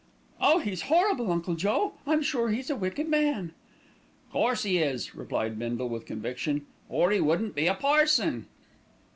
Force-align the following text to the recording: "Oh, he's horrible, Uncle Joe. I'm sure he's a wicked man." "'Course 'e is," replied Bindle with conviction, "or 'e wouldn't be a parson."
"Oh, 0.41 0.57
he's 0.57 0.81
horrible, 0.89 1.31
Uncle 1.31 1.53
Joe. 1.53 1.93
I'm 2.07 2.23
sure 2.23 2.49
he's 2.49 2.71
a 2.71 2.75
wicked 2.75 3.07
man." 3.07 3.51
"'Course 4.31 4.65
'e 4.65 4.79
is," 4.79 5.13
replied 5.13 5.59
Bindle 5.59 5.89
with 5.89 6.07
conviction, 6.07 6.65
"or 6.89 7.11
'e 7.13 7.19
wouldn't 7.21 7.53
be 7.53 7.67
a 7.67 7.75
parson." 7.75 8.47